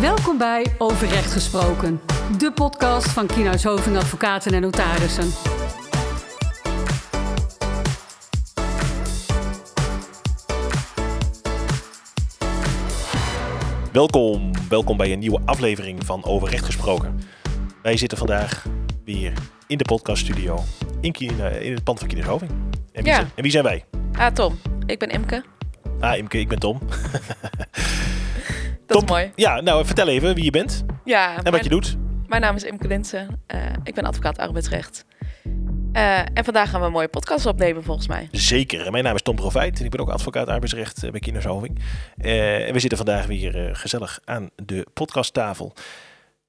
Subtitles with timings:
[0.00, 2.00] Welkom bij Over Recht Gesproken,
[2.38, 5.30] de podcast van Kienhuis Hoving Advocaten en Notarissen.
[13.92, 17.20] Welkom, welkom bij een nieuwe aflevering van Over Recht Gesproken.
[17.82, 18.66] Wij zitten vandaag
[19.04, 19.32] weer
[19.66, 20.64] in de podcaststudio
[21.00, 22.50] in, Kina, in het pand van Kienhuis Hoving.
[22.92, 23.14] En wie, Ja.
[23.14, 23.84] zijn, en wie zijn wij?
[24.12, 24.58] Ah, Tom.
[24.86, 25.44] Ik ben Imke.
[26.00, 26.78] Ah, Imke, ik ben Tom.
[28.98, 29.32] Tom, is mooi.
[29.34, 31.96] Ja, nou vertel even wie je bent Ja, en mijn, wat je doet.
[32.26, 33.42] mijn naam is Imke Linsen.
[33.46, 35.04] Eh, ik ben advocaat arbeidsrecht.
[35.92, 38.28] Eh, en vandaag gaan we een mooie podcast opnemen, volgens mij.
[38.32, 38.90] Zeker.
[38.90, 41.78] Mijn naam is Tom Proveit en ik ben ook advocaat arbeidsrecht eh, bij Kienhuis Hoving.
[42.16, 45.72] Eh, en we zitten vandaag weer gezellig aan de podcasttafel.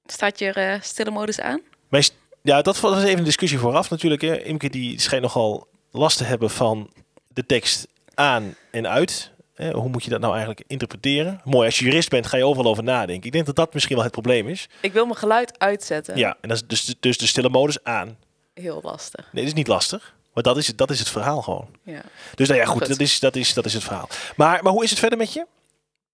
[0.05, 1.61] Staat je stille modus aan?
[1.89, 4.21] Mijn st- ja, dat was even een discussie vooraf natuurlijk.
[4.21, 4.43] Hè.
[4.43, 6.89] Imke die schijnt nogal last te hebben van
[7.27, 9.31] de tekst aan en uit.
[9.57, 11.41] Hè, hoe moet je dat nou eigenlijk interpreteren?
[11.43, 13.25] Mooi, als je jurist bent ga je overal over nadenken.
[13.25, 14.69] Ik denk dat dat misschien wel het probleem is.
[14.81, 16.17] Ik wil mijn geluid uitzetten.
[16.17, 18.17] Ja, en dat is dus, dus de stille modus aan.
[18.53, 19.19] Heel lastig.
[19.31, 20.15] Nee, dat is niet lastig.
[20.33, 21.67] Maar dat is, het- dat is het verhaal gewoon.
[21.83, 22.01] Ja.
[22.35, 22.87] Dus nou ja, goed, Goed.
[22.87, 24.09] Dat, is, dat, is, dat is het verhaal.
[24.35, 25.45] Maar, maar hoe is het verder met je?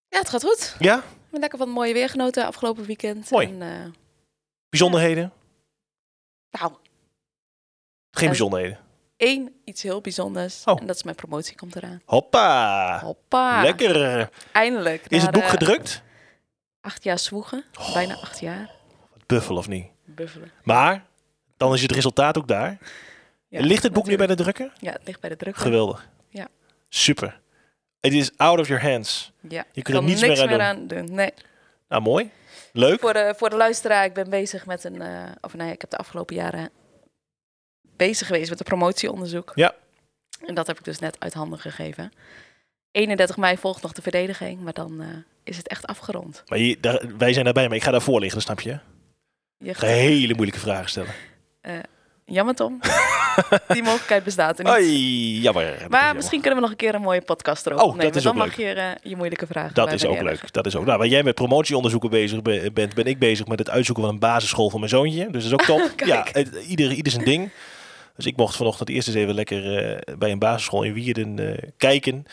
[0.09, 0.75] ja, het gaat goed.
[0.79, 0.97] Ja?
[0.97, 3.29] Ik ben lekker van het mooie weer genoten afgelopen weekend.
[3.31, 3.47] Mooi.
[3.47, 3.85] En, eh,
[4.69, 5.31] Bijzonderheden?
[6.51, 6.71] nou,
[8.11, 8.79] Geen Eh, bijzonderheden.
[9.23, 10.63] Één iets heel bijzonders.
[10.65, 10.79] Oh.
[10.81, 12.01] En dat is mijn promotie komt eraan.
[12.05, 12.99] Hoppa!
[12.99, 13.61] Hoppa.
[13.61, 14.29] Lekker!
[14.51, 15.05] Eindelijk.
[15.07, 16.01] Is het boek de gedrukt?
[16.81, 17.63] Acht jaar zwoegen.
[17.79, 17.93] Oh.
[17.93, 18.69] Bijna acht jaar.
[19.25, 19.85] Buffel of niet?
[20.05, 20.51] Buffelen.
[20.63, 21.05] Maar
[21.57, 22.77] dan is het resultaat ook daar.
[23.47, 24.71] Ja, Ligt het boek nu bij de drukker?
[24.79, 25.55] Ja, het ligt bij de druk.
[25.57, 26.09] Geweldig.
[26.29, 26.47] Ja.
[26.89, 27.41] Super.
[27.99, 29.31] Het is out of your hands.
[29.49, 31.13] Ja, Je kunt er niets niks meer meer aan aan doen.
[31.13, 31.33] Nee.
[31.89, 32.31] Nou, mooi.
[32.71, 32.99] Leuk.
[32.99, 35.01] Voor de, voor de luisteraar, ik ben bezig met een...
[35.01, 36.69] eh, of nee, ik heb de afgelopen jaren
[37.95, 39.51] bezig geweest met een promotieonderzoek.
[39.55, 39.75] Ja.
[40.45, 42.11] En dat heb ik dus net uit handen gegeven.
[42.91, 45.07] 31 mei volgt nog de verdediging, maar dan eh,
[45.43, 46.43] is het echt afgerond.
[46.47, 48.79] Maar je, daar, wij zijn daarbij, maar ik ga daarvoor liggen, dat snap je.
[49.57, 51.13] Je Ik ga hele moeilijke vragen stellen.
[52.25, 52.79] Jammer Tom,
[53.67, 54.73] die mogelijkheid bestaat er niet.
[54.73, 55.63] Oei, jammer.
[55.63, 56.15] Maar jammer.
[56.15, 58.65] misschien kunnen we nog een keer een mooie podcast erover Oh, is dan mag je
[58.65, 60.53] eh, je moeilijke vragen Dat is ook leuk.
[60.53, 60.85] Dat is ook.
[60.85, 64.13] Nou, waar jij met promotieonderzoeken bezig be- bent, ben ik bezig met het uitzoeken van
[64.13, 65.29] een basisschool voor mijn zoontje.
[65.31, 65.91] Dus dat is ook top.
[66.07, 67.49] Ja, het- ieder, ieder zijn ding.
[68.15, 71.69] Dus ik mocht vanochtend eerst eens even lekker eh, bij een basisschool in Wierden eh,
[71.77, 72.25] kijken.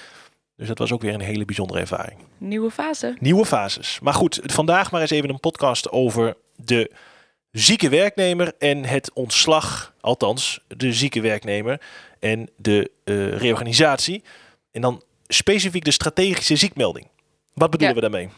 [0.57, 2.19] Dus dat was ook weer een hele bijzondere ervaring.
[2.39, 3.17] Nieuwe fase.
[3.21, 3.99] Nieuwe fases.
[4.03, 6.91] Maar goed, vandaag maar eens even een podcast over de
[7.51, 9.95] zieke werknemer en het ontslag.
[10.01, 11.81] Althans, de zieke werknemer
[12.19, 14.23] en de eh, reorganisatie.
[14.71, 17.07] En dan specifiek de strategische ziekmelding.
[17.55, 18.03] Wat bedoelen Ja.
[18.03, 18.29] we daarmee?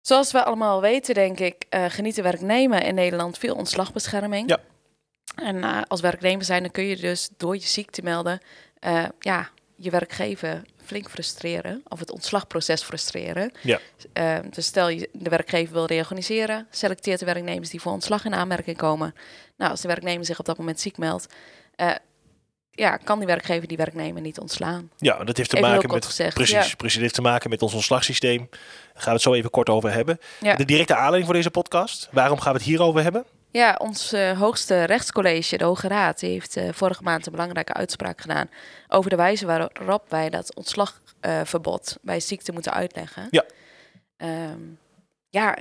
[0.00, 4.48] Zoals we allemaal weten, denk ik, eh, geniet de werknemer in Nederland veel ontslagbescherming.
[4.48, 4.58] Ja.
[5.42, 8.40] En eh, als werknemer zijn, dan kun je dus door je ziekte melden,
[8.78, 13.52] eh, ja, je werkgever flink frustreren of het ontslagproces frustreren.
[13.62, 13.78] Ja.
[14.12, 18.34] Eh, dus stel je de werkgever wil reorganiseren, selecteert de werknemers die voor ontslag in
[18.34, 19.14] aanmerking komen.
[19.56, 21.26] Nou, als de werknemer zich op dat moment ziek meldt,
[22.70, 24.90] ja, kan die werkgever die werknemer niet ontslaan.
[24.96, 26.04] Ja, dat heeft te Even maken met.
[26.04, 26.76] gezegd, precies, ja.
[26.76, 27.00] precies.
[27.00, 28.46] Heeft te maken met ons ontslagsysteem.
[28.50, 28.58] Daar
[28.94, 30.18] gaan we het zo even kort over hebben.
[30.40, 30.54] Ja.
[30.54, 32.08] De directe aanleiding voor deze podcast.
[32.10, 33.24] Waarom gaan we het hierover hebben?
[33.50, 38.20] Ja, ons eh, hoogste rechtscollege, de Hoge Raad, heeft eh, vorige maand een belangrijke uitspraak
[38.20, 38.50] gedaan
[38.88, 43.26] over de wijze waarop wij dat ontslagverbod bij ziekte moeten uitleggen.
[43.30, 43.44] Ja.
[44.16, 44.60] Ehm,
[45.28, 45.58] ja,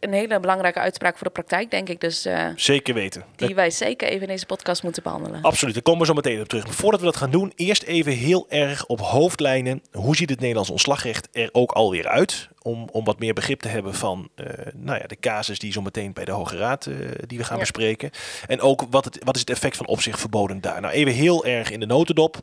[0.00, 2.00] een hele belangrijke uitspraak voor de praktijk, denk ik.
[2.00, 3.24] Dus eh, Zeker weten.
[3.36, 5.42] die wij zeker even in deze podcast moeten behandelen.
[5.42, 6.64] Absoluut, daar komen we zo meteen op terug.
[6.64, 9.82] Maar voordat we dat gaan doen, eerst even heel erg op hoofdlijnen.
[9.92, 12.48] Hoe ziet het Nederlands ontslagrecht er ook alweer uit?
[12.62, 15.82] Om, om wat meer begrip te hebben van eh, nou ja, de casus die zo
[15.82, 16.94] meteen bij de Hoge Raad eh,
[17.26, 17.60] die we gaan Ja.
[17.60, 18.10] bespreken.
[18.46, 20.80] En ook wat, het, wat is het effect van opzicht verboden daar?
[20.80, 22.36] Nou, even heel erg in de notendop.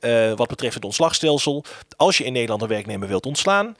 [0.00, 1.64] eh, wat betreft het ontslagstelsel.
[1.96, 3.76] Als je in Nederland een werknemer wilt ontslaan,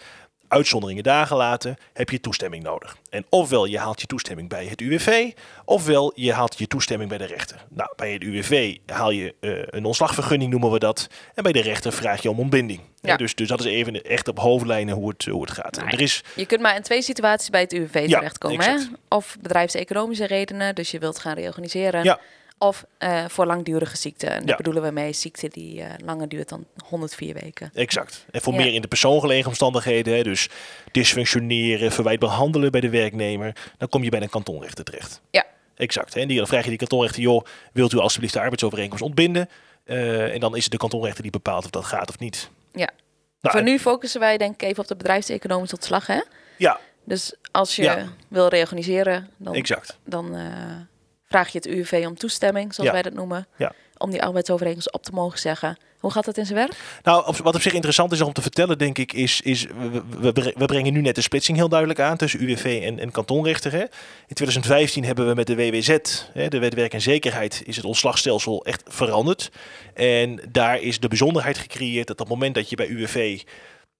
[0.50, 2.97] uitzonderingen daar gelaten, heb je toestemming nodig.
[3.11, 5.33] En ofwel je haalt je toestemming bij het UWV,
[5.65, 7.65] ofwel je haalt je toestemming bij de rechter.
[7.69, 11.09] Nou, bij het UWV haal je eh, een ontslagvergunning, noemen we dat.
[11.34, 12.81] En bij de rechter vraag je om ontbinding.
[13.00, 13.11] Ja.
[13.11, 15.76] Hè, dus, dus dat is even echt op hoofdlijnen hoe het, hoe het gaat.
[15.76, 18.64] Nou En er is, Je kunt maar in twee situaties bij het UWV Ja, terechtkomen.
[18.64, 18.73] Hè?
[18.73, 18.91] exact.
[19.08, 22.05] Of bedrijfseconomische redenen, dus je wilt gaan reorganiseren.
[22.05, 22.20] Ja.
[22.62, 24.27] Of eh, voor langdurige ziekte.
[24.27, 24.57] En Ja.
[24.57, 27.71] bedoelen we mee ziekte die eh, langer duurt dan 104 weken.
[27.75, 28.25] Exact.
[28.31, 28.59] En voor Ja.
[28.59, 30.49] meer in de persoon gelegen omstandigheden, hè, dus
[30.93, 35.21] dysfunctioneren, verwijtbaar handelen bij de werknemer, dan kom je bij een kantonrechter terecht.
[35.31, 35.45] Ja.
[35.77, 36.15] Exact.
[36.15, 36.21] hè.
[36.21, 39.49] En die, dan vraag je die kantonrechter, joh, wilt u alsjeblieft de arbeidsovereenkomst ontbinden?
[39.85, 42.51] Eh, en dan is het de kantonrechter die bepaalt of dat gaat of niet.
[42.73, 42.91] Ja.
[43.41, 46.07] Nou, Voor nu focussen wij denk ik even op de bedrijfseconomische ontslag.
[46.07, 46.21] Hè?
[46.57, 48.07] Ja, Dus als je Ja.
[48.29, 49.99] wil reorganiseren, dan, exact.
[50.05, 50.35] dan
[51.31, 52.94] vraag je het UWV om toestemming, zoals Ja.
[52.94, 53.47] wij dat noemen.
[53.56, 53.73] Ja.
[53.99, 55.77] om die arbeidsovereenkomst op te mogen zeggen.
[55.99, 56.73] Hoe gaat dat in zijn werk?
[57.03, 60.03] Nou, op, wat op zich interessant is om te vertellen, denk ik, is, is we,
[60.32, 63.73] we, we brengen nu net de splitsing heel duidelijk aan tussen UWV en, en kantonrechter.
[63.73, 63.81] Hè.
[64.27, 65.97] In 2015 hebben we met de WWZ,
[66.32, 69.50] hè, de Wet Werk en Zekerheid, is het ontslagstelsel echt veranderd.
[69.94, 73.41] En daar is de bijzonderheid gecreëerd dat op het moment dat je bij UWV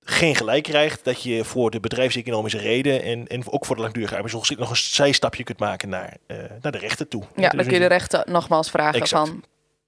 [0.05, 4.13] geen gelijk krijgt, dat je voor de bedrijfseconomische reden en, en ook voor de langdurige
[4.15, 7.23] arbeidsongeschikt nog een zijstapje kunt maken naar, uh, naar de rechter toe.
[7.23, 9.29] Ja, Dus dan kun je de rechter nogmaals vragen Exact.
[9.29, 9.45] van,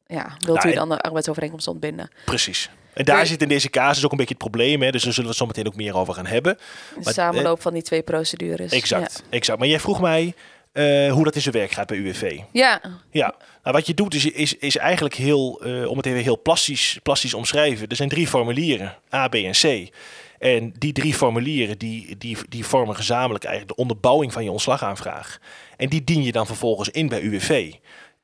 [0.06, 2.10] ja, wilt Nou, u en- dan de arbeidsovereenkomst ontbinden?
[2.24, 2.70] Precies.
[2.92, 5.30] En daar zit in deze casus ook een beetje het probleem, hè, dus daar zullen
[5.30, 6.58] we het zo meteen ook meer over gaan hebben.
[7.04, 8.72] Maar, samenloop van die twee procedures.
[8.72, 9.58] Exact, exact.
[9.58, 10.34] Maar jij vroeg mij
[10.72, 12.38] eh, hoe dat in zijn werk gaat bij UWV.
[12.52, 12.80] Ja,
[13.10, 16.42] Ja, nou, wat je doet is, is, is eigenlijk heel, eh, om het even heel
[16.42, 17.88] plastisch, plastisch omschrijven.
[17.88, 19.90] Er zijn drie formulieren, A, B en C.
[20.38, 25.38] En die drie formulieren die, die, die vormen gezamenlijk eigenlijk de onderbouwing van je ontslagaanvraag.
[25.76, 27.72] En die dien je dan vervolgens in bij UWV.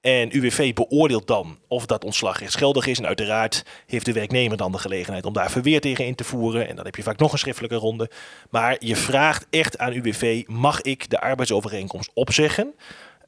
[0.08, 2.98] En UWV beoordeelt dan of dat ontslag rechtsgeldig is.
[2.98, 6.68] En uiteraard heeft de werknemer dan de gelegenheid om daar verweer tegen in te voeren.
[6.68, 8.10] En dan heb je vaak nog een schriftelijke ronde.
[8.50, 12.74] Maar je vraagt echt aan UWV, mag ik de arbeidsovereenkomst opzeggen?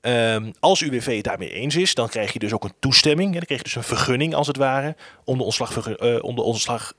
[0.01, 3.29] Ehm, als UWV het daarmee eens is, dan krijg je dus ook een toestemming.
[3.29, 6.43] En dan krijg je dus een vergunning als het ware om de ontslag, om de
[6.43, 6.93] ontslag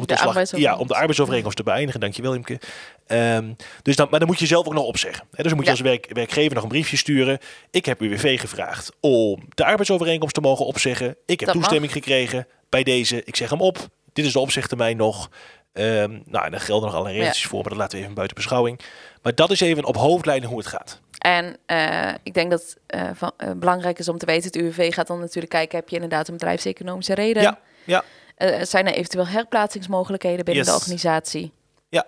[0.00, 0.80] om, De ja, arbeidsovereenkomst.
[0.80, 2.00] om de arbeidsovereenkomst te beëindigen.
[2.00, 2.60] Dankjewel, Imke.
[3.06, 3.52] Ehm,
[3.82, 5.24] dus dan, maar dan moet je zelf ook nog opzeggen.
[5.30, 5.70] Hè, dus dan moet je Ja.
[5.70, 7.38] als werk, werkgever nog een briefje sturen.
[7.70, 11.08] Ik heb UWV gevraagd om de arbeidsovereenkomst te mogen opzeggen.
[11.08, 11.54] Ik heb Dat mag.
[11.54, 13.22] toestemming gekregen bij deze.
[13.24, 13.78] Ik zeg hem op.
[14.12, 15.30] Dit is de opzegtermijn nog.
[15.72, 18.36] Ehm, nou, en daar gelden nog allerlei regeltjes voor, maar dat laten we even buiten
[18.36, 18.80] beschouwing.
[19.22, 21.00] Maar dat is even op hoofdlijnen hoe het gaat.
[21.18, 24.94] en eh, ik denk dat eh, van, eh, belangrijk is om te weten, het UWV
[24.94, 27.42] gaat dan natuurlijk kijken, heb je inderdaad een bedrijfseconomische reden?
[27.42, 28.04] Ja, ja.
[28.38, 30.72] Eh, zijn er eventueel herplaatsingsmogelijkheden binnen Yes.
[30.72, 31.52] de organisatie?
[31.88, 32.06] Ja.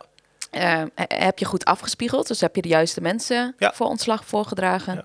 [0.51, 2.27] Eh, he- heb je goed afgespiegeld?
[2.27, 3.73] Dus heb je de juiste mensen Ja.
[3.75, 4.95] voor ontslag voorgedragen?
[4.95, 5.05] Ja.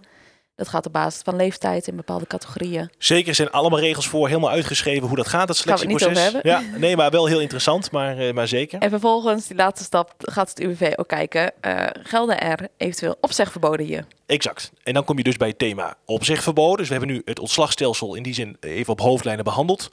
[0.55, 2.89] Dat gaat op basis van leeftijd in bepaalde categorieën.
[2.97, 5.99] Zeker, er zijn allemaal regels voor, helemaal uitgeschreven hoe dat gaat, dat Gaan we niet
[5.99, 6.35] selectieproces.
[6.35, 6.71] over hebben.
[6.73, 8.79] Ja, nee, maar wel heel interessant, maar, eh, maar zeker.
[8.79, 11.51] En vervolgens, die laatste stap, gaat het UWV ook kijken.
[11.61, 14.05] eh, gelden er eventueel opzegverboden hier?
[14.25, 14.71] Exact.
[14.83, 16.77] En dan kom je dus bij het thema opzegverboden.
[16.77, 19.89] Dus we hebben nu het ontslagstelsel in die zin even op hoofdlijnen behandeld.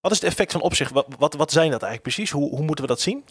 [0.00, 0.88] Wat is het effect van opzeg?
[0.88, 2.30] Wat, wat, wat zijn dat eigenlijk precies?
[2.30, 3.24] Hoe, hoe moeten we dat zien?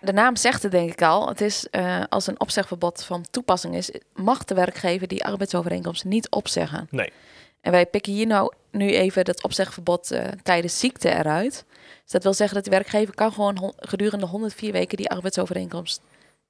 [0.00, 1.28] De naam zegt het denk ik al.
[1.28, 6.30] Het is eh, als een opzegverbod van toepassing is, mag de werkgever die arbeidsovereenkomst niet
[6.30, 6.88] opzeggen.
[6.90, 7.12] Nee.
[7.60, 11.64] En wij pikken hier nou nu even dat opzegverbod eh, tijdens ziekte eruit.
[12.02, 16.00] Dus dat wil zeggen dat de werkgever kan gewoon gedurende 104 weken die arbeidsovereenkomst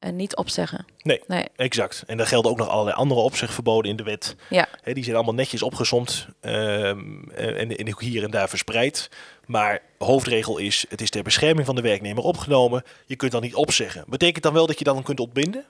[0.04, 0.84] eh, niet opzeggen.
[1.02, 1.20] Nee.
[1.26, 2.02] Nee, Exact.
[2.06, 4.36] En daar gelden ook nog allerlei andere opzegverboden in de wet.
[4.50, 4.66] ja.
[4.82, 9.10] Hè, die zijn allemaal netjes opgezomd ehm, en, en hier en daar verspreid.
[9.46, 12.82] Maar hoofdregel is, het is ter bescherming van de werknemer opgenomen.
[13.06, 14.04] Je kunt dan niet opzeggen.
[14.08, 15.64] Betekent dan wel dat je dan kunt ontbinden?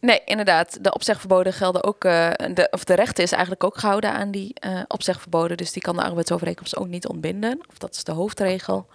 [0.00, 0.78] Nee, inderdaad.
[0.84, 2.04] De opzegverboden gelden ook.
[2.04, 5.56] eh, de, of de rechter is eigenlijk ook gehouden aan die eh, opzegverboden.
[5.56, 7.60] Dus die kan de arbeidsovereenkomst ook niet ontbinden.
[7.70, 8.86] Of dat is de hoofdregel.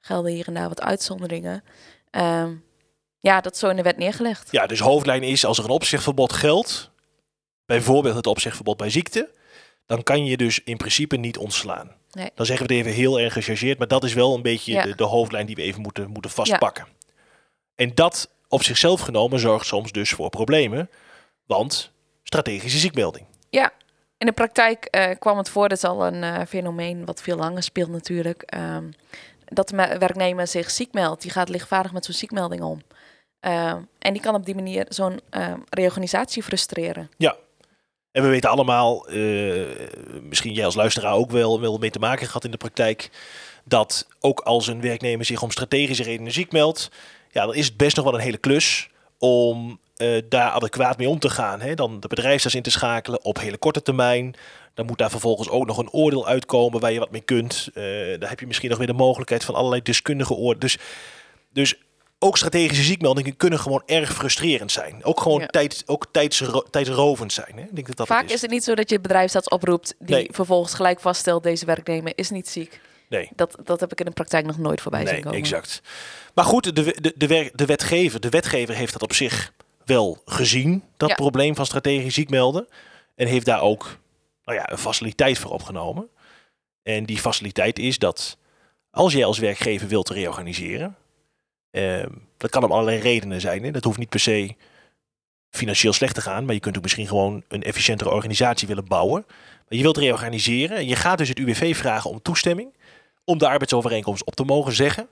[0.00, 1.64] Gelden hier en daar wat uitzonderingen.
[2.10, 2.52] Ehm,
[3.24, 4.48] ja, dat is zo in de wet neergelegd.
[4.50, 6.90] Ja, dus hoofdlijn is als er een opzegverbod geldt,
[7.66, 9.30] bijvoorbeeld het opzegverbod bij ziekte,
[9.86, 11.90] dan kan je dus in principe niet ontslaan.
[12.10, 12.30] Nee.
[12.34, 14.82] Dan zeggen we het even heel erg gechargeerd, maar dat is wel een beetje Ja.
[14.82, 16.86] de, de hoofdlijn die we even moeten, moeten vastpakken.
[17.74, 20.90] En dat op zichzelf genomen zorgt soms dus voor problemen,
[21.46, 21.90] want
[22.22, 23.26] strategische ziekmelding.
[23.50, 23.70] Ja,
[24.18, 27.36] in de praktijk eh, kwam het voor, dat is al een eh, fenomeen wat veel
[27.36, 28.84] langer speelt natuurlijk, ehm,
[29.44, 31.22] dat de me- werknemer zich ziek meldt.
[31.22, 32.82] Die gaat lichtvaardig met zo'n ziekmelding om.
[33.44, 37.10] Ehm, en die kan op die manier zo'n ehm, reorganisatie frustreren.
[38.12, 39.66] En we weten allemaal, eh,
[40.22, 43.10] misschien jij als luisteraar ook wel, wel mee te maken gehad in de praktijk,
[43.64, 46.90] dat ook als een werknemer zich om strategische redenen ziek meldt,
[47.30, 51.08] ja, dan is het best nog wel een hele klus om eh, daar adequaat mee
[51.08, 51.60] om te gaan.
[51.60, 51.74] Hè?
[51.74, 54.34] Dan de bedrijfsarts in te schakelen op hele korte termijn.
[54.74, 57.68] Dan moet daar vervolgens ook nog een oordeel uitkomen waar je wat mee kunt.
[57.74, 57.82] Eh
[58.18, 60.60] daar heb je misschien nog weer de mogelijkheid van allerlei deskundige oordelen.
[60.60, 60.78] Dus,
[61.52, 61.74] dus
[62.24, 65.04] ook strategische ziekmeldingen kunnen gewoon erg frustrerend zijn.
[65.04, 65.46] Ook gewoon Ja.
[65.46, 67.52] tijd, ook tijdsro tijdsrovend zijn.
[67.56, 67.62] Hè?
[67.62, 70.14] Ik denk dat dat Vaak het is het niet zo dat je bedrijfsarts oproept die
[70.16, 70.28] Nee.
[70.32, 72.80] vervolgens gelijk vaststelt deze werknemer is niet ziek.
[73.08, 73.28] Nee.
[73.36, 75.38] Dat, dat heb ik in de praktijk nog nooit voorbij zien komen.
[75.38, 75.82] exact.
[76.34, 79.52] Maar goed, de, de, de, wer- de wetgever, de wetgever heeft dat op zich
[79.84, 81.14] wel gezien, dat Ja.
[81.14, 82.68] probleem van strategisch ziek melden.
[83.14, 83.98] En heeft daar ook
[84.44, 86.08] nou ja, een faciliteit voor opgenomen.
[86.82, 88.36] En die faciliteit is dat
[88.90, 90.96] als jij als werkgever wilt reorganiseren,
[92.36, 93.64] dat kan om allerlei redenen zijn.
[93.64, 93.70] Hè?
[93.70, 94.54] Dat hoeft niet per se
[95.50, 99.24] financieel slecht te gaan, maar je kunt ook misschien gewoon een efficiëntere organisatie willen bouwen.
[99.28, 102.72] Maar je wilt reorganiseren en je gaat dus het UWV vragen om toestemming
[103.24, 105.08] om de arbeidsovereenkomst op te mogen zeggen.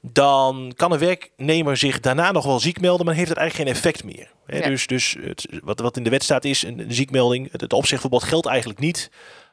[0.00, 3.76] Dan kan een werknemer zich daarna nog wel ziek melden, maar heeft het eigenlijk geen
[3.76, 4.30] effect meer.
[4.46, 4.68] Hè, Ja.
[4.68, 7.72] Dus, dus het, wat, wat in de wet staat is, een, een ziekmelding, het, het
[7.72, 9.10] opzegverbod geldt eigenlijk niet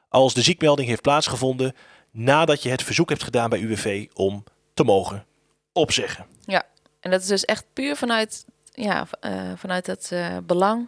[0.09, 1.75] als de ziekmelding heeft plaatsgevonden
[2.11, 4.43] nadat je het verzoek hebt gedaan bij UWV om
[4.73, 5.25] te mogen
[5.73, 6.25] opzeggen.
[7.01, 10.87] En dat is dus echt puur vanuit, ja, eh, vanuit het eh, belang.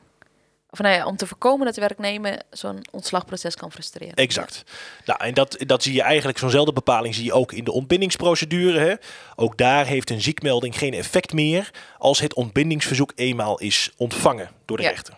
[0.69, 4.13] Of nou ja, om te voorkomen dat de werknemer zo'n ontslagproces kan frustreren.
[4.15, 4.63] Exact.
[5.05, 8.79] Nou, en dat, dat zie je eigenlijk, zo'nzelfde bepaling zie je ook in de ontbindingsprocedure.
[8.79, 8.93] Hè.
[9.35, 14.77] Ook daar heeft een ziekmelding geen effect meer als het ontbindingsverzoek eenmaal is ontvangen door
[14.77, 14.89] de Ja.
[14.89, 15.13] rechter.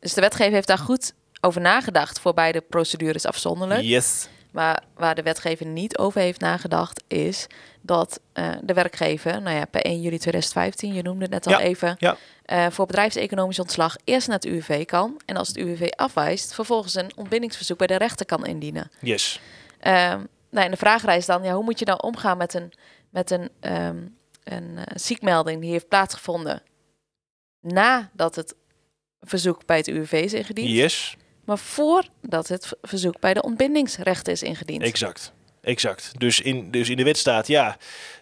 [0.00, 3.80] Dus de wetgever heeft daar goed over nagedacht voor beide procedures afzonderlijk.
[3.82, 4.28] Yes.
[4.52, 7.46] Maar waar de wetgever niet over heeft nagedacht, is
[7.80, 11.52] dat eh, de werkgever, nou ja, per 1 juli 2015, je noemde het net al
[11.52, 12.16] Ja, even, ja.
[12.44, 15.20] eh, voor bedrijfseconomisch ontslag eerst naar het UWV kan.
[15.26, 18.90] En als het UWV afwijst, vervolgens een ontbindingsverzoek bij de rechter kan indienen.
[19.00, 19.40] Yes.
[19.80, 20.20] Ehm
[20.52, 22.72] nou, en de vraag is dan, ja, hoe moet je nou omgaan met een,
[23.10, 23.96] met een, ehm,
[24.44, 26.62] een eh, ziekmelding die heeft plaatsgevonden
[27.60, 28.54] nadat het
[29.20, 31.16] verzoek bij het UWV is ingediend, Yes.
[31.44, 34.82] Maar voordat het verzoek bij de ontbindingsrechter is ingediend.
[34.82, 35.32] Exact.
[35.62, 36.10] Exact.
[36.18, 37.76] Dus in, dus in de wet staat, ja,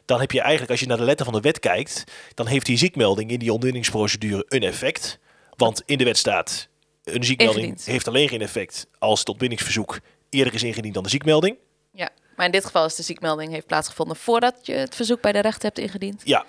[0.05, 2.67] dan heb je eigenlijk, als je naar de letter van de wet kijkt, dan heeft
[2.67, 5.19] die ziekmelding in die ontbindingsprocedure een effect.
[5.57, 6.69] Want in de wet staat,
[7.05, 7.87] een ziekmelding Ingediend.
[7.87, 9.99] heeft alleen geen effect als het ontbindingsverzoek
[10.31, 11.57] eerder is ingediend dan de ziekmelding.
[11.93, 15.33] Ja, maar in dit geval is de ziekmelding heeft plaatsgevonden voordat je het verzoek bij
[15.33, 16.23] de rechter hebt ingediend.
[16.25, 16.45] Ja.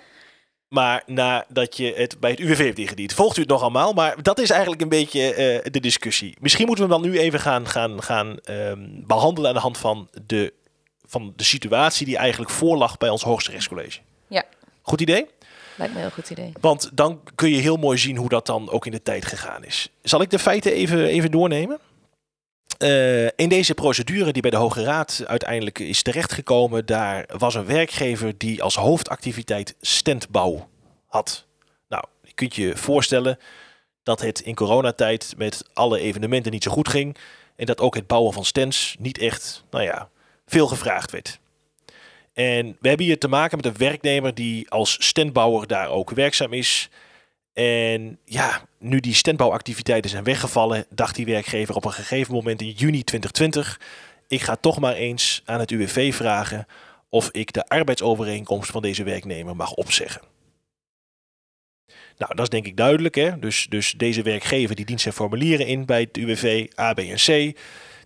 [0.72, 3.12] Maar nadat je het bij het UWV hebt ingediend.
[3.12, 3.92] Volgt u het nog allemaal?
[3.92, 6.36] Maar dat is eigenlijk een beetje eh, de discussie.
[6.40, 9.78] Misschien moeten we hem dan nu even gaan, gaan, gaan ehm, behandelen aan de hand
[9.78, 10.52] van de,
[11.06, 14.00] van de situatie die eigenlijk voorlag bij ons hoogste rechtscollege.
[14.26, 14.44] Ja.
[14.82, 15.26] Goed idee?
[15.76, 16.52] Lijkt me een heel goed idee.
[16.60, 19.64] Want dan kun je heel mooi zien hoe dat dan ook in de tijd gegaan
[19.64, 19.88] is.
[20.02, 21.78] Zal ik de feiten even, even doornemen?
[22.82, 27.66] Eh, in deze procedure die bij de Hoge Raad uiteindelijk is terechtgekomen, daar was een
[27.66, 30.68] werkgever die als hoofdactiviteit standbouw
[31.06, 31.46] had.
[31.88, 33.38] Nou, je kunt je voorstellen
[34.02, 37.16] dat het in coronatijd met alle evenementen niet zo goed ging.
[37.56, 40.08] En dat ook het bouwen van stands niet echt, nou ja,
[40.46, 41.38] veel gevraagd werd.
[42.32, 46.52] En we hebben hier te maken met een werknemer die als standbouwer daar ook werkzaam
[46.52, 46.90] is.
[47.52, 52.70] En ja, nu die standbouwactiviteiten zijn weggevallen, dacht die werkgever op een gegeven moment in
[52.70, 53.80] juni 2020:
[54.28, 56.66] ik ga toch maar eens aan het UWV vragen
[57.08, 60.22] of ik de arbeidsovereenkomst van deze werknemer mag opzeggen.
[62.16, 63.14] Nou, dat is denk ik duidelijk.
[63.14, 63.38] Hè?
[63.38, 67.16] Dus, dus deze werkgever die dient zijn formulieren in bij het UWV, A, B en
[67.16, 67.58] C.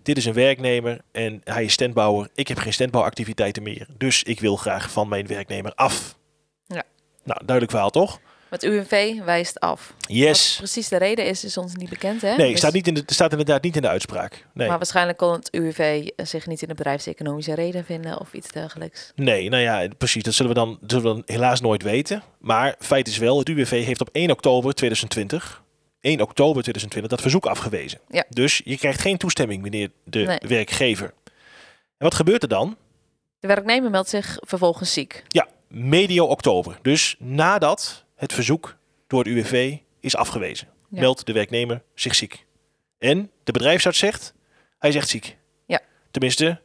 [0.03, 2.29] Dit is een werknemer en hij is standbouwer.
[2.35, 3.87] Ik heb geen standbouwactiviteiten meer.
[3.97, 6.17] Dus ik wil graag van mijn werknemer af.
[6.65, 6.83] Ja.
[7.23, 8.19] Nou, duidelijk verhaal toch?
[8.49, 9.93] Het UWV wijst af.
[9.99, 10.55] Wat Yes.
[10.57, 12.21] precies de reden is, is ons niet bekend.
[12.21, 12.35] Hè?
[12.35, 14.45] Nee, Dus- staat, niet in de, staat inderdaad niet in de uitspraak.
[14.53, 14.67] Nee.
[14.67, 19.11] Maar waarschijnlijk kon het UWV zich niet in de bedrijfseconomische reden vinden of iets dergelijks.
[19.15, 20.23] Nee, nou ja, precies.
[20.23, 22.23] Dat zullen we, dan, zullen we dan helaas nooit weten.
[22.39, 25.63] Maar feit is wel, het UWV heeft op 1 oktober 2020,
[26.01, 27.99] 1 oktober 2020, dat verzoek afgewezen.
[28.09, 28.23] Ja.
[28.29, 30.37] Dus je krijgt geen toestemming, meneer de Nee.
[30.47, 31.13] werkgever.
[31.97, 32.77] En wat gebeurt er dan?
[33.39, 35.23] De werknemer meldt zich vervolgens ziek.
[35.27, 36.79] Ja, medio oktober.
[36.81, 40.99] Dus nadat het verzoek door het UWV is afgewezen, Ja.
[40.99, 42.45] meldt de werknemer zich ziek.
[42.97, 44.33] En de bedrijfsarts zegt,
[44.79, 45.37] hij echt ziek.
[45.65, 45.79] Ja.
[46.11, 46.63] Tenminste, ik acht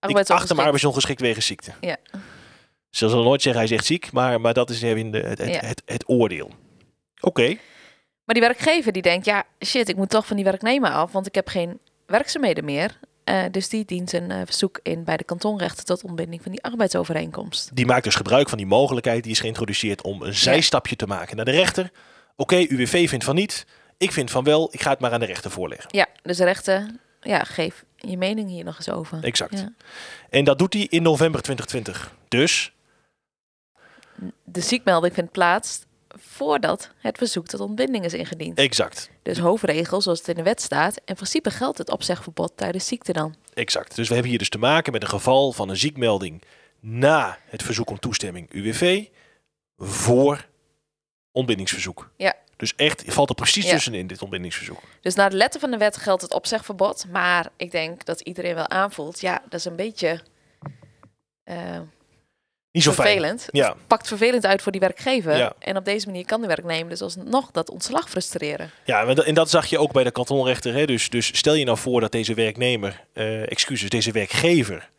[0.00, 0.60] hem Arbeidsongeschikt.
[0.60, 1.72] arbeidsongeschikt wegens ziekte.
[1.80, 1.96] Ja.
[2.90, 5.48] Ze zullen nooit zeggen hij echt ziek, maar, maar dat is even de, het, het,
[5.48, 5.60] Ja.
[5.60, 6.50] het, het oordeel.
[7.20, 7.46] Oké,
[8.24, 11.26] Maar die werkgever die denkt, ja shit, ik moet toch van die werknemer af, want
[11.26, 12.98] ik heb geen werkzaamheden meer.
[13.24, 16.62] Eh, dus die dient een eh, verzoek in bij de kantonrechter tot ontbinding van die
[16.62, 17.70] arbeidsovereenkomst.
[17.74, 21.36] die maakt dus gebruik van die mogelijkheid die is geïntroduceerd om een zijstapje te maken
[21.36, 21.90] naar de rechter.
[22.36, 25.26] Oké, UWV vindt van niet, ik vind van wel, ik ga het maar aan de
[25.26, 25.88] rechter voorleggen.
[25.96, 29.24] Ja, dus de rechter, ja, geef je mening hier nog eens over.
[29.24, 29.58] Exact.
[29.58, 29.72] Ja.
[30.30, 32.14] En dat doet hij in november 2020.
[32.28, 32.72] Dus,
[34.44, 35.80] De ziekmelding vindt plaats
[36.16, 38.58] voordat het verzoek tot ontbinding is ingediend.
[38.58, 39.10] exact.
[39.22, 41.00] Dus hoofdregel, zoals het in de wet staat.
[41.04, 43.34] In principe geldt het opzegverbod tijdens ziekte dan.
[43.54, 43.96] Exact.
[43.96, 46.42] Dus we hebben hier dus te maken met een geval van een ziekmelding
[46.80, 49.04] na het verzoek om toestemming UWV
[49.78, 50.46] voor
[51.32, 52.10] ontbindingsverzoek.
[52.16, 52.34] Ja.
[52.56, 53.70] Dus echt, valt er precies Ja.
[53.70, 54.78] tussenin dit ontbindingsverzoek.
[55.00, 57.06] Dus naar de letter van de wet geldt het opzegverbod.
[57.10, 59.20] Maar ik denk dat iedereen wel aanvoelt.
[59.20, 60.20] Ja, dat is een beetje
[61.44, 61.80] eh,
[62.72, 63.08] Niet zo fijn.
[63.08, 63.46] vervelend.
[63.50, 65.36] Ja, Pakt vervelend uit voor die werkgever.
[65.36, 65.52] Ja.
[65.58, 68.70] En op deze manier kan de werknemer dus alsnog dat ontslag frustreren.
[68.84, 70.74] ja en dat- en dat zag je ook bij de kantonrechter.
[70.74, 70.84] Hè?
[70.84, 74.90] Dus, dus stel je nou voor dat deze werknemer, eh, excuses, deze werkgever,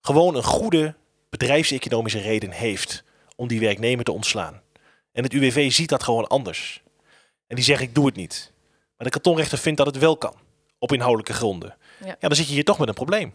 [0.00, 0.94] gewoon een goede
[1.30, 3.04] bedrijfseconomische reden heeft
[3.36, 4.62] om die werknemer te ontslaan.
[5.12, 6.82] En het UWV ziet dat gewoon anders.
[7.46, 8.52] En die zegt ik doe het niet.
[8.96, 10.34] Maar de kantonrechter vindt dat het wel kan.
[10.78, 11.76] Op inhoudelijke gronden.
[12.00, 12.06] Ja.
[12.06, 13.34] Ja, dan zit je hier toch met een probleem.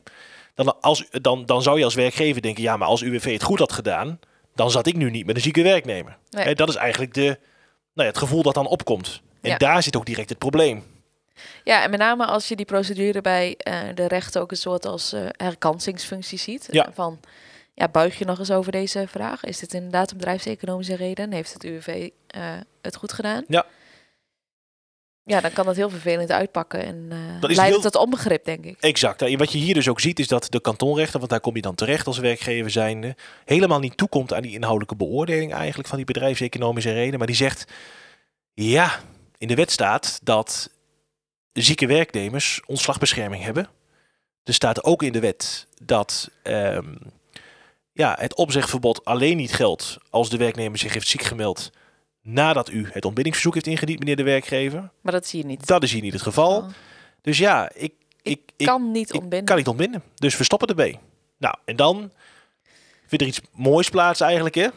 [0.66, 3.60] Dan, als, dan, dan zou je als werkgever denken, ja, maar als UWV het goed
[3.60, 4.20] had gedaan,
[4.56, 6.18] dan zat ik nu niet met een zieke werknemer.
[6.30, 6.44] Nee.
[6.46, 7.38] Hè, dat is eigenlijk de, nou
[7.94, 9.22] ja, het gevoel dat dan opkomt.
[9.42, 9.58] En Ja.
[9.58, 10.84] daar zit ook direct het probleem.
[11.64, 14.86] Ja, en met name als je die procedure bij eh, de rechter ook een soort
[14.86, 16.68] als eh herkansingsfunctie ziet.
[16.72, 16.86] Ja.
[16.88, 17.20] Eh, Van,
[17.74, 19.44] ja, buig je nog eens over deze vraag?
[19.44, 21.32] Is dit inderdaad een bedrijfseconomische reden?
[21.34, 22.10] Heeft het UWV
[22.82, 23.44] het goed gedaan?
[23.48, 23.66] Ja.
[25.30, 28.66] Ja, dan kan dat heel vervelend uitpakken en eh is leiden heel- tot onbegrip, denk
[28.66, 28.78] ik.
[28.80, 29.22] Exact.
[29.22, 31.62] En wat je hier dus ook ziet is dat de kantonrechter, want daar kom je
[31.62, 36.06] dan terecht als werkgever zijnde, helemaal niet toekomt aan die inhoudelijke beoordeling eigenlijk van die
[36.06, 37.18] bedrijfseconomische reden.
[37.18, 37.72] Maar die zegt,
[38.54, 39.00] ja,
[39.38, 40.70] in de wet staat dat
[41.54, 43.68] zieke werknemers ontslagbescherming hebben.
[44.44, 46.96] Er staat ook in de wet dat ehm,
[47.92, 51.72] ja, het opzegverbod alleen niet geldt als de werknemer zich heeft ziek gemeld
[52.22, 54.90] nadat u het ontbindingsverzoek heeft ingediend, meneer de werkgever.
[55.02, 55.68] Maar dat zie je niet.
[55.68, 56.58] Dat is hier niet het geval.
[56.58, 56.68] Oh.
[57.22, 59.46] Dus ja, ik, ik, ik, kan niet ik ontbinden.
[59.48, 60.04] kan niet ontbinden.
[60.16, 61.00] Dus we stoppen erbij.
[61.38, 62.12] Nou, en dan
[63.06, 64.68] vindt er iets moois plaats eigenlijk, hè?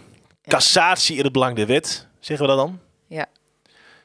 [0.47, 2.81] Cassatie in het belang der wet, zeggen we dat dan?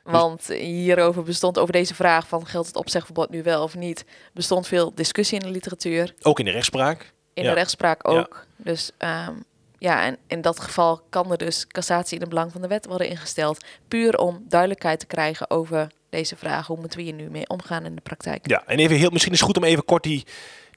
[0.03, 4.67] Want hierover bestond, over deze vraag van geldt het opzegverbod nu wel of niet, bestond
[4.67, 6.13] veel discussie in de literatuur.
[6.21, 7.13] Ook in de rechtspraak.
[7.33, 7.49] In Ja.
[7.49, 8.13] de rechtspraak Ja.
[8.13, 8.45] ook.
[8.55, 9.33] Dus ehm,
[9.79, 12.85] ja, en in dat geval kan er dus cassatie in het belang van de wet
[12.85, 13.65] worden ingesteld.
[13.87, 16.67] Puur om duidelijkheid te krijgen over deze vraag.
[16.67, 18.47] Hoe moeten we hier nu mee omgaan in de praktijk?
[18.49, 20.25] Ja, en even heel, misschien is het goed om even kort die,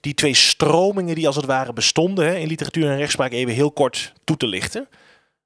[0.00, 3.73] die twee stromingen die als het ware bestonden hè, in literatuur en rechtspraak even heel
[3.73, 4.88] kort toe te lichten.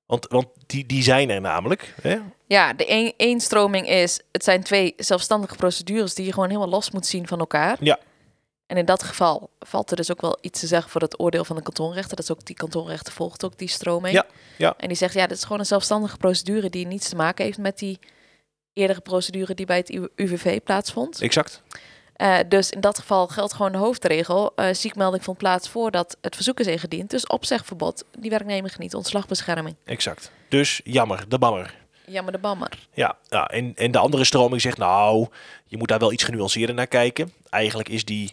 [0.07, 1.95] Want, want die, die zijn er namelijk.
[2.03, 2.19] Hè?
[2.47, 6.69] Ja, de een, één stroming is, het zijn twee zelfstandige procedures die je gewoon helemaal
[6.69, 7.77] los moet zien van elkaar.
[7.81, 7.99] Ja.
[8.67, 11.45] En in dat geval valt er dus ook wel iets te zeggen voor het oordeel
[11.45, 12.17] van de kantonrechter.
[12.17, 14.15] Dat is ook die kantonrechter volgt ook die stroming.
[14.15, 14.27] Ja,
[14.59, 14.75] ja.
[14.77, 17.59] En die zegt, ja, dit is gewoon een zelfstandige procedure die niets te maken heeft
[17.59, 17.99] met die
[18.73, 21.21] eerdere procedure die bij het U- UWV plaatsvond.
[21.21, 21.63] Exact.
[22.15, 24.53] Eh, dus in dat geval geldt gewoon de hoofdregel.
[24.57, 27.11] eh ziekmelding vond plaats voordat het verzoek is ingediend.
[27.11, 28.05] Dus opzegverbod.
[28.19, 29.77] Die werknemer geniet ontslagbescherming.
[29.85, 30.31] Exact.
[30.49, 31.75] Dus jammer, de bammer.
[32.07, 32.89] Jammer de bammer.
[32.95, 35.27] Ja, ja en, en de andere stroming zegt, nou,
[35.67, 37.33] je moet daar wel iets genuanceerder naar kijken.
[37.51, 38.31] Eigenlijk is die,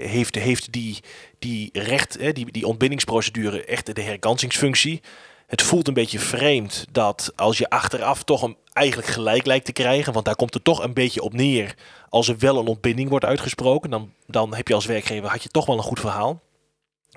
[0.00, 1.00] heeft, heeft die,
[1.38, 5.00] die recht, hè, die, die ontbindingsprocedure echt de herkansingsfunctie.
[5.46, 9.72] Het voelt een beetje vreemd dat als je achteraf toch een, eigenlijk gelijk lijkt te
[9.72, 11.74] krijgen, want daar komt het toch een beetje op neer.
[12.08, 15.48] Als er wel een ontbinding wordt uitgesproken, dan, dan heb je als werkgever had je
[15.48, 16.42] toch wel een goed verhaal.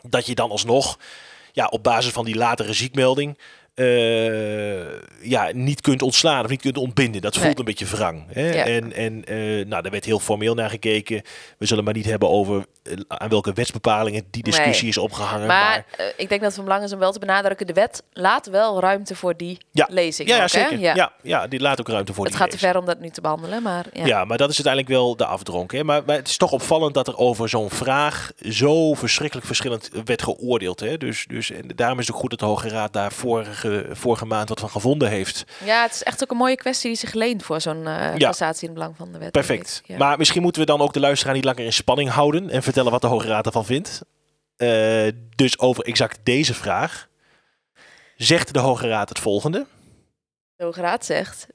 [0.01, 0.99] Dat je dan alsnog
[1.51, 3.37] ja, op basis van die latere ziekmelding
[3.79, 7.21] eh, ja, niet kunt ontslaan of niet kunt ontbinden.
[7.21, 7.55] Dat voelt Nee.
[7.57, 8.23] een beetje wrang.
[8.27, 8.53] Hè?
[8.53, 8.65] Ja.
[8.65, 11.21] En, en eh, nou, daar werd heel formeel naar gekeken.
[11.57, 12.65] We zullen maar niet hebben over
[13.07, 14.89] aan welke wetsbepalingen die discussie Nee.
[14.91, 15.47] is opgehangen.
[15.47, 17.67] Maar eh, ik denk dat het van belang is om wel te benadrukken.
[17.67, 19.87] De wet laat wel ruimte voor die Ja.
[19.89, 20.29] lezing.
[20.29, 20.59] ja, ja, ook, hè?
[20.59, 20.79] zeker.
[20.79, 21.11] Ja.
[21.21, 23.21] Ja, die laat ook ruimte voor Het die gaat te ver om dat nu te
[23.21, 23.61] behandelen.
[23.63, 24.05] Maar ja.
[24.05, 24.25] Ja.
[24.25, 25.71] maar dat is uiteindelijk wel de afdronk.
[25.71, 25.83] Hè?
[25.83, 30.21] Maar, maar het is toch opvallend dat er over zo'n vraag zo verschrikkelijk verschillend werd
[30.23, 30.79] geoordeeld.
[30.79, 30.97] Hè?
[30.97, 34.25] Dus, dus en daarom is het ook goed dat de Hoge Raad daar vorige, vorige
[34.25, 35.43] maand wat van gevonden heeft.
[35.65, 38.17] ja, het is echt ook een mooie kwestie die zich leent voor zo'n Ja.
[38.17, 39.31] cassatie in het belang van de wet.
[39.31, 39.81] Perfect.
[39.85, 39.97] Ja.
[39.97, 42.91] Maar misschien moeten we dan ook de luisteraar niet langer in spanning houden en vertellen
[42.91, 44.01] wat de Hoge Raad ervan vindt.
[44.55, 47.07] Eh, dus over exact deze vraag
[48.15, 49.65] zegt de Hoge Raad het volgende.
[50.55, 51.47] De Hoge Raad zegt,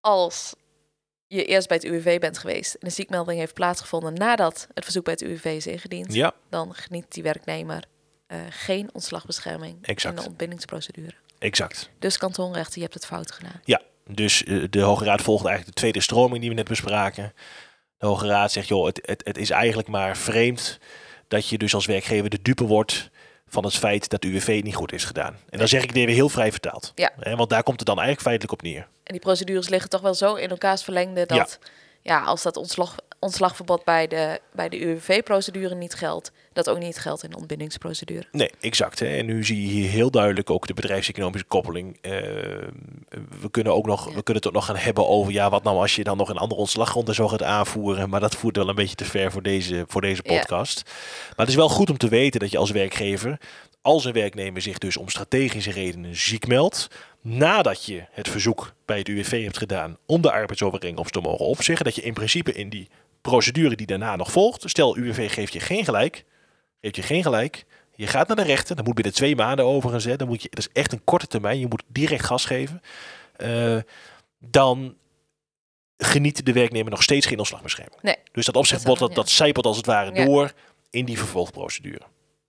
[0.00, 0.54] als
[1.26, 5.04] je eerst bij het UWV bent geweest en een ziekmelding heeft plaatsgevonden nadat het verzoek
[5.04, 7.84] bij het UWV is ingediend, Ja, dan geniet die werknemer
[8.26, 10.16] eh, geen ontslagbescherming Exact.
[10.16, 11.14] in de ontbindingsprocedure.
[11.38, 11.90] exact.
[11.98, 13.60] Dus kantonrechter, je hebt het fout gedaan.
[14.06, 17.32] Dus eh, de Hoge Raad volgt eigenlijk de tweede stroming die we net bespraken.
[18.02, 20.78] De Hoge Raad zegt, joh, het, het, het is eigenlijk maar vreemd
[21.28, 23.10] dat je dus als werkgever de dupe wordt
[23.48, 25.36] van het feit dat UWV niet goed is gedaan.
[25.50, 26.92] En dan zeg ik het weer heel vrij vertaald.
[26.94, 27.10] Ja.
[27.18, 28.80] Hè, want daar komt het dan eigenlijk feitelijk op neer.
[28.80, 31.68] En die procedures liggen toch wel zo in elkaars verlengde dat ja.
[32.04, 37.22] Als dat ontslag, ontslagverbod bij de, bij de UWV-procedure niet geldt, dat ook niet geldt
[37.22, 38.26] in de ontbindingsprocedure.
[38.32, 38.98] Nee, exact.
[38.98, 39.06] Hè.
[39.06, 41.98] En nu zie je hier heel duidelijk ook de bedrijfseconomische koppeling.
[42.00, 42.12] Eh,
[43.40, 44.14] we kunnen ook nog, Ja.
[44.14, 46.28] we kunnen het ook nog gaan hebben over, ja, wat nou als je dan nog
[46.28, 48.08] een andere ontslaggrond en zo gaat aanvoeren.
[48.08, 50.36] Maar dat voert wel een beetje te ver voor deze, voor deze Ja.
[50.36, 50.82] podcast.
[51.28, 53.38] Maar het is wel goed om te weten dat je als werkgever,
[53.82, 56.88] als een werknemer zich dus om strategische redenen ziek meldt,
[57.20, 61.84] nadat je het verzoek bij het UWV hebt gedaan om de arbeidsovereenkomst te mogen opzeggen,
[61.84, 62.88] dat je in principe in die
[63.20, 66.24] procedure die daarna nog volgt, stel UWV geeft je geen gelijk,
[66.80, 67.64] geeft je geen gelijk,
[67.94, 70.48] je gaat naar de rechter, dat moet binnen twee maanden overigens, hè, dan moet je,
[70.50, 72.82] dat is echt een korte termijn, je moet direct gas geven,
[73.36, 73.78] Eh,
[74.38, 74.96] dan
[75.96, 78.02] geniet de werknemer nog steeds geen ontslagbescherming.
[78.02, 78.16] Nee.
[78.32, 80.24] Dus dat opzichtbod, Dat dat, zijpelt als het ware Ja.
[80.24, 80.52] door
[80.90, 82.02] in die vervolgprocedure.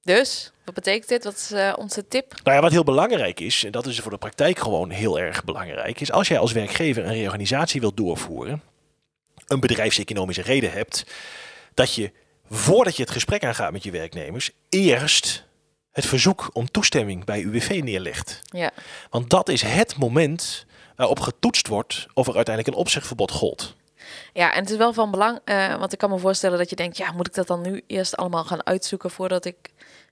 [0.04, 1.24] Dus, wat betekent dit?
[1.24, 2.34] Wat is eh, onze tip?
[2.44, 5.44] Nou ja, wat heel belangrijk is, en dat is voor de praktijk gewoon heel erg
[5.44, 8.62] belangrijk, is als jij als werkgever een reorganisatie wilt doorvoeren,
[9.48, 11.06] een bedrijfseconomische reden hebt,
[11.74, 12.12] dat je
[12.50, 15.46] voordat je het gesprek aangaat met je werknemers, eerst
[15.92, 18.42] het verzoek om toestemming bij UWV neerlegt.
[18.46, 18.72] Ja,
[19.10, 23.76] Want dat is het moment waarop getoetst wordt of er uiteindelijk een opzegverbod gold.
[24.34, 26.76] Ja, en het is wel van belang, eh, want ik kan me voorstellen dat je
[26.76, 29.56] denkt, ja, moet ik dat dan nu eerst allemaal gaan uitzoeken voordat ik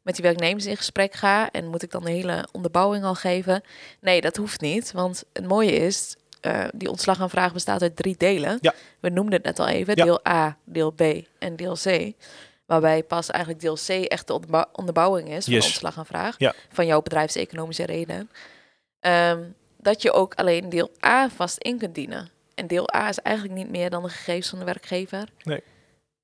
[0.02, 1.52] met die werknemers in gesprek ga?
[1.52, 3.64] En moet ik dan de hele onderbouwing al geven?
[4.02, 8.58] Nee, dat hoeft niet, want het mooie is, uh, die ontslagaanvraag bestaat uit drie delen.
[8.62, 8.74] Ja.
[9.00, 10.04] We noemden het net al even, Ja.
[10.04, 11.02] deel A, deel B
[11.40, 12.12] en deel C.
[12.66, 15.62] Waarbij pas eigenlijk deel C echt de onderbou- onderbouwing is van Yes.
[15.64, 16.36] de ontslagaanvraag.
[16.38, 16.54] Ja.
[16.72, 18.30] Van jouw bedrijfseconomische reden.
[19.00, 19.40] Ehm,
[19.78, 22.30] dat je ook alleen deel A vast in kunt dienen.
[22.62, 25.28] En deel A is eigenlijk niet meer dan de gegevens van de werkgever.
[25.44, 25.64] Nee.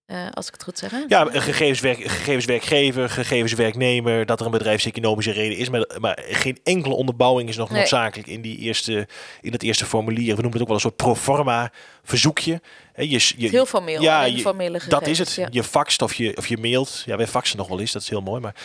[0.07, 0.91] Eh, als ik het goed zeg.
[0.91, 1.03] hè?
[1.07, 5.69] Ja, een gegevens, werk, gegevens werkgever, gegevens werknemer, dat er een bedrijfseconomische reden is.
[5.69, 7.77] Maar, maar geen enkele onderbouwing is nog Nee.
[7.79, 9.07] noodzakelijk in, die eerste,
[9.41, 10.35] in het eerste formulier.
[10.35, 11.71] We noemen het ook wel een soort pro forma
[12.03, 12.61] verzoekje.
[12.93, 14.01] Hè, je, je, heel formeel.
[14.01, 14.85] ja, je- gegevens.
[14.85, 15.33] dat is het.
[15.33, 15.47] Ja.
[15.51, 17.03] Je faxt of je, of je mailt.
[17.05, 18.41] Ja, wij faxen nog wel eens, dat is heel mooi.
[18.41, 18.55] Maar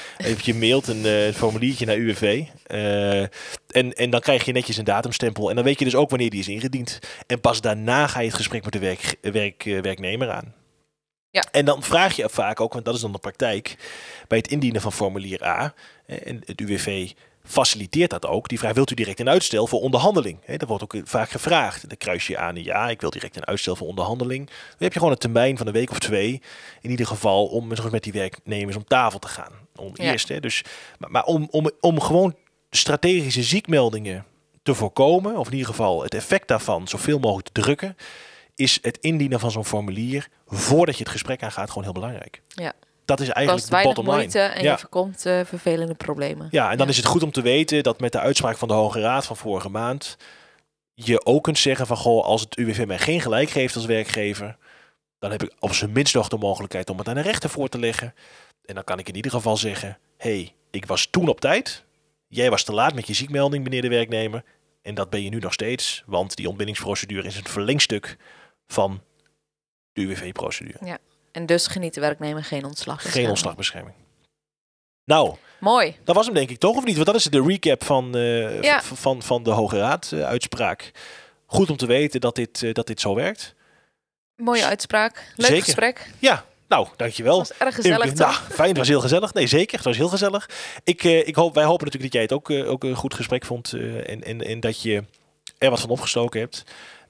[0.43, 2.43] je mailt een eh, formuliertje naar UWV.
[2.67, 5.49] eh, en, en dan krijg je netjes een datumstempel.
[5.49, 6.99] En dan weet je dus ook wanneer die is ingediend.
[7.27, 10.55] En pas daarna ga je het gesprek met de werk, werk, werknemer aan.
[11.33, 11.45] Ja.
[11.51, 13.77] En dan vraag je vaak ook, want dat is dan de praktijk,
[14.29, 15.75] bij het indienen van formulier A.
[16.07, 17.11] eh, En het UWV
[17.45, 18.49] faciliteert dat ook.
[18.49, 20.57] Die vraag, wilt u direct een uitstel voor onderhandeling?
[20.57, 21.89] Dat wordt ook vaak gevraagd.
[21.89, 24.47] Dan kruis je aan, ja, ik wil direct een uitstel voor onderhandeling.
[24.47, 26.43] Dan heb je gewoon een termijn van een week of twee,
[26.81, 29.53] in ieder geval, om met die werknemers om tafel te gaan.
[29.77, 30.11] Om Ja.
[30.13, 30.63] eerst, hè, dus,
[30.99, 32.35] maar, maar om, om, om gewoon
[32.71, 34.25] strategische ziekmeldingen
[34.63, 37.97] te voorkomen, of in ieder geval het effect daarvan zoveel mogelijk te drukken,
[38.55, 42.43] is het indienen van zo'n formulier voordat je het gesprek aangaat gewoon heel belangrijk.
[42.49, 42.73] Ja.
[43.05, 44.17] Dat is eigenlijk de bottom line.
[44.17, 44.71] moeite en Ja.
[44.73, 46.49] je voorkomt eh, vervelende problemen.
[46.51, 46.93] Ja, en dan Ja.
[46.93, 49.37] is het goed om te weten dat met de uitspraak van de Hoge Raad van
[49.37, 50.17] vorige maand
[50.95, 54.57] je ook kunt zeggen van goh, als het UWV mij geen gelijk geeft als werkgever,
[55.19, 57.69] dan heb ik op zijn minst nog de mogelijkheid om het aan de rechter voor
[57.69, 58.15] te leggen.
[58.65, 61.85] En dan kan ik in ieder geval zeggen, hey, ik was toen op tijd,
[62.29, 64.45] jij was te laat met je ziekmelding, meneer de werknemer,
[64.83, 68.17] en dat ben je nu nog steeds, want die ontbindingsprocedure is een verlengstuk
[68.67, 69.03] van
[69.93, 70.99] de UWV-procedure.
[71.33, 73.13] En dus geniet de werknemer geen ontslag.
[73.13, 73.95] Geen ontslagbescherming.
[75.05, 75.97] Nou, Mooi.
[76.05, 76.95] dat was hem denk ik toch, of niet?
[76.95, 78.83] Want dat is de recap van, eh, Ja.
[78.83, 80.91] van, van de Hoge Raad eh, uitspraak.
[81.47, 83.55] Goed om te weten dat dit, eh, dat dit zo werkt.
[84.37, 85.33] Mooie uitspraak.
[85.37, 85.65] Leuk Zeker.
[85.65, 86.11] gesprek.
[86.19, 87.39] Ja, nou, dankjewel.
[87.39, 88.15] was erg gezellig.
[88.15, 89.35] Nou, fijn, het was heel gezellig.
[89.35, 90.51] Nee, zeker, het was heel gezellig.
[90.85, 93.73] Ik, ik hoop, wij hopen natuurlijk dat jij het ook, ook een goed gesprek vond
[93.73, 95.05] en, en, en dat je
[95.59, 96.65] er wat van opgestoken hebt.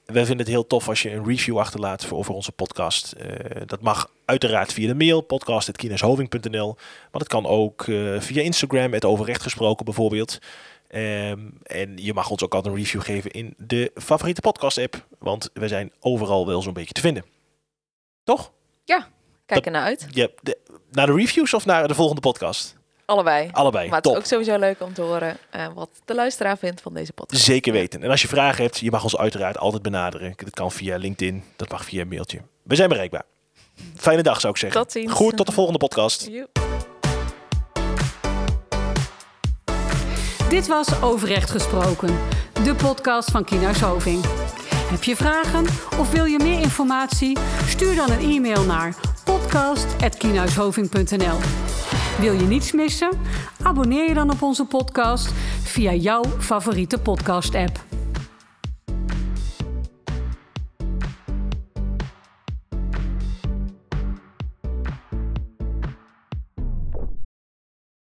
[0.05, 3.11] Wij vinden het heel tof als je een review achterlaat voor over onze podcast.
[3.11, 6.75] Eh, dat mag uiteraard via de mail, podcast.kineshoving.nl.
[7.11, 10.39] Maar dat kan ook eh, via Instagram, het overrecht gesproken bijvoorbeeld.
[10.87, 15.05] Ehm, en je mag ons ook altijd een review geven in de favoriete podcast app.
[15.19, 17.25] Want we zijn overal wel zo'n beetje te vinden.
[18.23, 18.51] Toch?
[19.45, 20.07] Kijk ernaar uit.
[20.09, 20.57] Ja, de,
[20.91, 22.75] naar de reviews of naar de volgende podcast?
[23.05, 23.49] Allebei.
[23.51, 23.89] Allebei.
[23.89, 26.93] Maar het is ook sowieso leuk om te horen eh, wat de luisteraar vindt van
[26.93, 27.43] deze podcast.
[27.43, 28.03] Zeker weten.
[28.03, 30.33] En als je vragen hebt, je mag ons uiteraard altijd benaderen.
[30.35, 32.41] Dat kan via LinkedIn, dat mag via een mailtje.
[32.63, 33.23] We zijn bereikbaar.
[33.95, 34.81] Fijne dag zou ik zeggen.
[34.81, 35.11] Tot ziens.
[35.11, 36.27] Goed, tot de volgende podcast.
[36.31, 36.59] Joep.
[40.49, 42.19] Dit was Overrecht Gesproken,
[42.63, 44.25] de podcast van Kienhuis Hoving.
[44.93, 45.65] Heb je vragen
[45.99, 47.37] of wil je meer informatie?
[47.67, 51.37] Stuur dan een e-mail naar podcast.kienhuishoving.nl
[52.19, 53.09] Wil je niets missen?
[53.63, 55.31] Abonneer je dan op onze podcast
[55.63, 58.02] via jouw favoriete podcast-app.